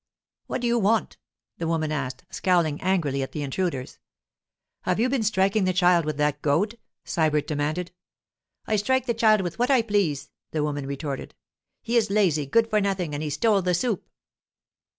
'What 0.47 0.61
do 0.61 0.67
you 0.67 0.79
want?' 0.79 1.17
the 1.59 1.67
woman 1.67 1.91
asked, 1.91 2.23
scowling 2.31 2.81
angrily 2.81 3.21
at 3.21 3.33
the 3.33 3.43
intruders. 3.43 3.99
'Have 4.81 4.99
you 4.99 5.09
been 5.09 5.21
striking 5.21 5.65
the 5.65 5.73
child 5.73 6.05
with 6.05 6.17
that 6.17 6.41
goad?' 6.41 6.79
Sybert 7.05 7.45
demanded. 7.45 7.91
'I 8.65 8.77
strike 8.77 9.05
the 9.05 9.13
child 9.13 9.41
with 9.41 9.59
what 9.59 9.69
I 9.69 9.83
please,' 9.83 10.31
the 10.49 10.63
woman 10.63 10.87
retorted. 10.87 11.35
'He 11.83 11.97
is 11.97 12.09
a 12.09 12.13
lazy 12.13 12.47
good 12.47 12.67
for 12.67 12.81
nothing 12.81 13.13
and 13.13 13.21
he 13.21 13.29
stole 13.29 13.61
the 13.61 13.75
soup. 13.75 14.09